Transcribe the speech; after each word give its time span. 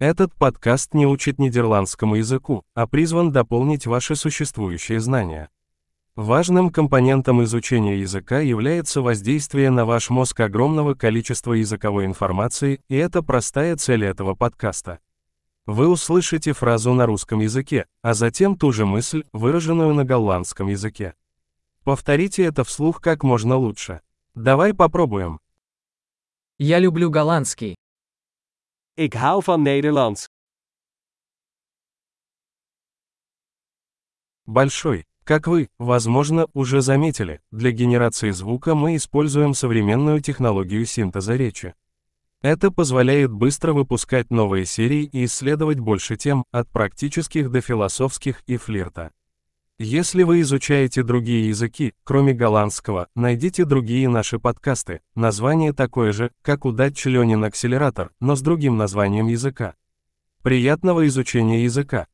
Этот 0.00 0.34
подкаст 0.34 0.94
не 0.94 1.06
учит 1.06 1.38
нидерландскому 1.38 2.14
языку, 2.14 2.64
а 2.72 2.86
призван 2.86 3.32
дополнить 3.32 3.86
ваши 3.86 4.16
существующие 4.16 4.98
знания. 4.98 5.50
Важным 6.16 6.70
компонентом 6.70 7.44
изучения 7.44 8.00
языка 8.00 8.38
является 8.40 9.02
воздействие 9.02 9.68
на 9.68 9.84
ваш 9.84 10.08
мозг 10.08 10.40
огромного 10.40 10.94
количества 10.94 11.52
языковой 11.52 12.06
информации, 12.06 12.80
и 12.88 12.96
это 12.96 13.22
простая 13.22 13.76
цель 13.76 14.06
этого 14.06 14.34
подкаста. 14.34 15.00
Вы 15.66 15.86
услышите 15.86 16.54
фразу 16.54 16.94
на 16.94 17.04
русском 17.04 17.40
языке, 17.40 17.84
а 18.00 18.14
затем 18.14 18.56
ту 18.56 18.72
же 18.72 18.86
мысль, 18.86 19.24
выраженную 19.34 19.92
на 19.92 20.06
голландском 20.06 20.68
языке. 20.68 21.12
Повторите 21.84 22.42
это 22.44 22.64
вслух 22.64 23.02
как 23.02 23.22
можно 23.22 23.56
лучше. 23.56 24.00
Давай 24.34 24.72
попробуем. 24.72 25.40
Я 26.58 26.78
люблю 26.78 27.10
голландский. 27.10 27.76
Ik 29.00 29.14
hou 29.14 29.42
van 29.42 29.62
Nederlands. 29.62 30.28
Большой. 34.44 35.06
Как 35.24 35.46
вы, 35.46 35.70
возможно, 35.78 36.48
уже 36.52 36.82
заметили, 36.82 37.40
для 37.50 37.70
генерации 37.70 38.30
звука 38.30 38.74
мы 38.74 38.96
используем 38.96 39.54
современную 39.54 40.20
технологию 40.20 40.84
синтеза 40.84 41.36
речи. 41.36 41.74
Это 42.42 42.70
позволяет 42.70 43.32
быстро 43.32 43.72
выпускать 43.72 44.30
новые 44.30 44.66
серии 44.66 45.04
и 45.04 45.24
исследовать 45.24 45.80
больше 45.80 46.16
тем, 46.16 46.44
от 46.50 46.68
практических 46.68 47.50
до 47.50 47.62
философских 47.62 48.42
и 48.46 48.58
флирта. 48.58 49.12
Если 49.82 50.24
вы 50.24 50.42
изучаете 50.42 51.02
другие 51.02 51.48
языки, 51.48 51.94
кроме 52.04 52.34
голландского, 52.34 53.08
найдите 53.14 53.64
другие 53.64 54.10
наши 54.10 54.38
подкасты. 54.38 55.00
Название 55.14 55.72
такое 55.72 56.12
же, 56.12 56.32
как 56.42 56.66
у 56.66 56.72
Learning 57.06 57.50
Accelerator, 57.50 58.10
но 58.20 58.36
с 58.36 58.42
другим 58.42 58.76
названием 58.76 59.28
языка. 59.28 59.76
Приятного 60.42 61.06
изучения 61.06 61.64
языка! 61.64 62.08